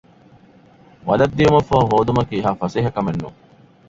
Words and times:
ވަލަށް 1.07 1.35
ދިޔުމަށްފަހު 1.37 1.83
ހޯދުމަކީ 1.91 2.33
އެހާ 2.37 2.51
ފަސޭހަކަމެއްނޫން 2.61 3.37